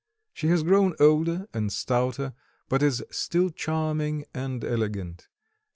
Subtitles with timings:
[0.33, 2.33] She has grown older and stouter,
[2.67, 5.27] but is still charming and elegant.